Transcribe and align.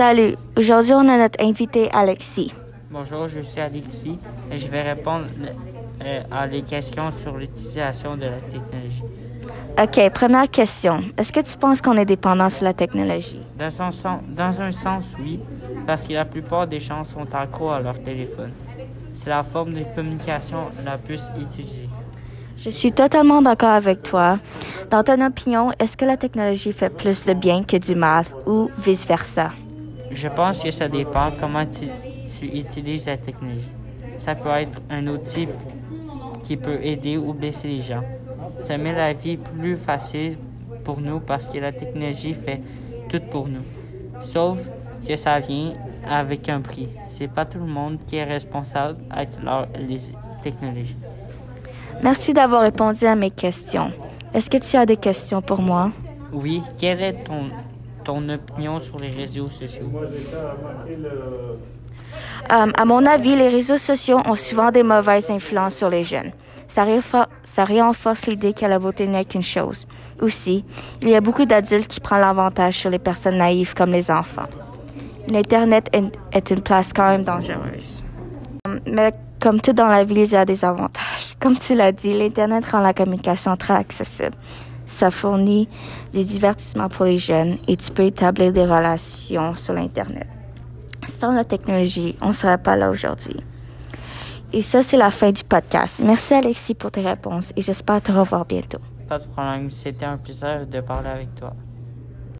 Salut, 0.00 0.34
aujourd'hui 0.56 0.94
on 0.94 1.06
a 1.10 1.18
notre 1.18 1.44
invité 1.44 1.90
Alexis. 1.92 2.54
Bonjour, 2.90 3.28
je 3.28 3.40
suis 3.40 3.60
Alexis 3.60 4.18
et 4.50 4.56
je 4.56 4.66
vais 4.66 4.80
répondre 4.80 5.26
euh, 6.02 6.22
à 6.30 6.46
les 6.46 6.62
questions 6.62 7.10
sur 7.10 7.36
l'utilisation 7.36 8.16
de 8.16 8.22
la 8.24 8.40
technologie. 8.40 9.02
OK, 9.78 10.10
première 10.14 10.48
question. 10.48 11.04
Est-ce 11.18 11.30
que 11.30 11.40
tu 11.40 11.54
penses 11.58 11.82
qu'on 11.82 11.98
est 11.98 12.06
dépendant 12.06 12.48
sur 12.48 12.64
la 12.64 12.72
technologie? 12.72 13.42
Dans 13.58 13.82
un, 13.82 13.90
sens, 13.90 14.22
dans 14.26 14.62
un 14.62 14.72
sens, 14.72 15.04
oui, 15.22 15.38
parce 15.86 16.04
que 16.04 16.14
la 16.14 16.24
plupart 16.24 16.66
des 16.66 16.80
gens 16.80 17.04
sont 17.04 17.26
accros 17.34 17.68
à 17.68 17.80
leur 17.80 18.02
téléphone. 18.02 18.52
C'est 19.12 19.28
la 19.28 19.42
forme 19.42 19.74
de 19.74 19.84
communication 19.94 20.68
la 20.82 20.96
plus 20.96 21.30
utilisée. 21.38 21.90
Je 22.56 22.70
suis 22.70 22.92
totalement 22.92 23.42
d'accord 23.42 23.68
avec 23.68 24.02
toi. 24.02 24.38
Dans 24.90 25.02
ton 25.02 25.20
opinion, 25.22 25.72
est-ce 25.78 25.98
que 25.98 26.06
la 26.06 26.16
technologie 26.16 26.72
fait 26.72 26.88
plus 26.88 27.26
de 27.26 27.34
bien 27.34 27.64
que 27.64 27.76
du 27.76 27.94
mal 27.94 28.24
ou 28.46 28.70
vice-versa? 28.78 29.50
Je 30.10 30.28
pense 30.28 30.62
que 30.62 30.70
ça 30.70 30.88
dépend 30.88 31.30
comment 31.38 31.64
tu, 31.64 31.86
tu 32.38 32.46
utilises 32.46 33.06
la 33.06 33.16
technologie. 33.16 33.70
Ça 34.18 34.34
peut 34.34 34.50
être 34.50 34.80
un 34.90 35.06
outil 35.06 35.48
qui 36.42 36.56
peut 36.56 36.78
aider 36.82 37.16
ou 37.16 37.32
blesser 37.32 37.68
les 37.68 37.80
gens. 37.80 38.02
Ça 38.60 38.76
met 38.76 38.92
la 38.92 39.12
vie 39.12 39.36
plus 39.36 39.76
facile 39.76 40.36
pour 40.84 41.00
nous 41.00 41.20
parce 41.20 41.46
que 41.46 41.58
la 41.58 41.72
technologie 41.72 42.34
fait 42.34 42.60
tout 43.08 43.20
pour 43.30 43.48
nous. 43.48 43.64
Sauf 44.20 44.58
que 45.06 45.16
ça 45.16 45.38
vient 45.38 45.74
avec 46.08 46.48
un 46.48 46.60
prix. 46.60 46.88
C'est 47.08 47.28
pas 47.28 47.44
tout 47.44 47.58
le 47.58 47.66
monde 47.66 47.98
qui 48.06 48.16
est 48.16 48.24
responsable 48.24 48.98
avec 49.10 49.28
leur, 49.42 49.68
les 49.78 50.00
technologies. 50.42 50.96
Merci 52.02 52.32
d'avoir 52.32 52.62
répondu 52.62 53.04
à 53.04 53.14
mes 53.14 53.30
questions. 53.30 53.92
Est-ce 54.32 54.48
que 54.48 54.58
tu 54.58 54.76
as 54.76 54.86
des 54.86 54.96
questions 54.96 55.42
pour 55.42 55.60
moi? 55.60 55.90
Oui, 56.32 56.62
quelle 56.78 57.02
est 57.02 57.24
ton, 57.24 57.50
ton 58.04 58.28
opinion 58.28 58.80
sur 58.80 58.98
les 58.98 59.10
réseaux 59.10 59.48
sociaux? 59.48 59.90
Euh, 62.50 62.72
à 62.76 62.84
mon 62.84 63.04
avis, 63.06 63.36
les 63.36 63.48
réseaux 63.48 63.76
sociaux 63.76 64.20
ont 64.26 64.34
souvent 64.34 64.70
des 64.70 64.82
mauvaises 64.82 65.30
influences 65.30 65.76
sur 65.76 65.90
les 65.90 66.04
jeunes. 66.04 66.32
Ça, 66.66 66.86
ça 67.42 67.64
renforce 67.64 68.26
l'idée 68.26 68.52
que 68.52 68.64
la 68.64 68.78
beauté 68.78 69.06
n'est 69.06 69.24
qu'une 69.24 69.42
chose. 69.42 69.86
Aussi, 70.20 70.64
il 71.02 71.08
y 71.08 71.14
a 71.16 71.20
beaucoup 71.20 71.44
d'adultes 71.44 71.88
qui 71.88 72.00
prennent 72.00 72.20
l'avantage 72.20 72.74
sur 72.74 72.90
les 72.90 72.98
personnes 72.98 73.38
naïves 73.38 73.74
comme 73.74 73.90
les 73.90 74.10
enfants. 74.10 74.48
L'Internet 75.28 75.88
est- 75.92 76.50
une 76.50 76.60
place 76.62 76.92
quand 76.92 77.08
même 77.08 77.24
dangereuse. 77.24 78.02
Mais 78.86 79.12
comme 79.40 79.60
tout 79.60 79.72
dans 79.72 79.86
la 79.86 80.04
vie, 80.04 80.14
il 80.14 80.30
y 80.32 80.36
a 80.36 80.44
des 80.44 80.64
avantages. 80.64 81.36
Comme 81.40 81.56
tu 81.58 81.74
l'as 81.74 81.92
dit, 81.92 82.12
l'Internet 82.12 82.64
rend 82.66 82.80
la 82.80 82.92
communication 82.92 83.56
très 83.56 83.74
accessible. 83.74 84.36
Ça 84.90 85.10
fournit 85.12 85.68
du 86.12 86.24
divertissement 86.24 86.88
pour 86.88 87.04
les 87.04 87.16
jeunes 87.16 87.58
et 87.68 87.76
tu 87.76 87.92
peux 87.92 88.02
établir 88.02 88.52
des 88.52 88.64
relations 88.64 89.54
sur 89.54 89.72
l'Internet. 89.72 90.26
Sans 91.06 91.32
la 91.32 91.44
technologie, 91.44 92.16
on 92.20 92.28
ne 92.28 92.32
serait 92.32 92.58
pas 92.58 92.76
là 92.76 92.90
aujourd'hui. 92.90 93.36
Et 94.52 94.60
ça, 94.60 94.82
c'est 94.82 94.96
la 94.96 95.12
fin 95.12 95.30
du 95.30 95.44
podcast. 95.44 96.02
Merci 96.04 96.34
Alexis 96.34 96.74
pour 96.74 96.90
tes 96.90 97.02
réponses 97.02 97.52
et 97.56 97.62
j'espère 97.62 98.02
te 98.02 98.10
revoir 98.10 98.44
bientôt. 98.44 98.80
Pas 99.08 99.20
de 99.20 99.26
problème, 99.26 99.70
c'était 99.70 100.04
un 100.04 100.18
plaisir 100.18 100.66
de 100.66 100.80
parler 100.80 101.08
avec 101.08 101.34
toi. 101.36 101.54